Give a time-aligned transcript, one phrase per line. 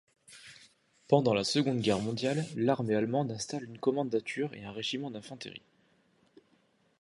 [1.07, 5.61] Pendant la Seconde Guerre mondiale, l'armée allemande installe une kommandatur et un régiment d'infanterie.